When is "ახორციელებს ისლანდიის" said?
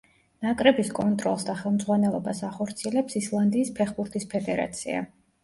2.49-3.71